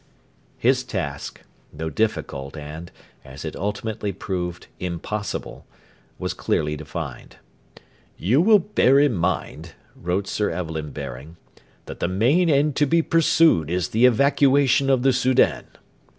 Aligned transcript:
His 0.57 0.83
task, 0.83 1.41
though 1.71 1.91
difficult 1.91 2.57
and, 2.57 2.91
as 3.23 3.45
it 3.45 3.55
ultimately 3.55 4.11
proved, 4.11 4.65
impossible, 4.79 5.67
was 6.17 6.33
clearly 6.33 6.75
defined. 6.75 7.35
'You 8.17 8.41
will 8.41 8.57
bear 8.57 8.97
in 8.99 9.13
mind,' 9.13 9.73
wrote 9.95 10.27
Sir 10.27 10.49
Evelyn 10.49 10.89
Baring, 10.89 11.37
'that 11.85 11.99
the 11.99 12.07
main 12.07 12.49
end 12.49 12.75
to 12.77 12.87
be 12.87 13.03
pursued 13.03 13.69
is 13.69 13.89
the 13.89 14.05
evacuation 14.07 14.89
of 14.89 15.03
the 15.03 15.13
Soudan.' 15.13 15.65